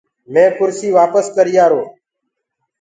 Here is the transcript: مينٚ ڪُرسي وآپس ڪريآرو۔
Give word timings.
مينٚ 0.33 0.55
ڪُرسي 0.57 0.87
وآپس 0.97 1.25
ڪريآرو۔ 1.35 1.81